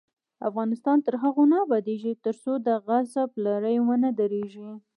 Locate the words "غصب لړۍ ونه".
2.85-4.09